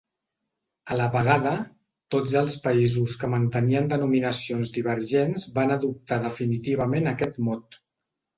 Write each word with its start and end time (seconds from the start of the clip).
A 0.93 0.95
la 1.01 1.09
vegada, 1.15 1.51
tots 2.15 2.33
els 2.41 2.55
països 2.63 3.17
que 3.25 3.29
mantenien 3.33 3.91
denominacions 3.93 4.73
divergents 4.79 5.47
van 5.59 5.75
adoptar 5.77 6.19
definitivament 6.25 7.13
aquest 7.15 7.41
mot. 7.51 7.79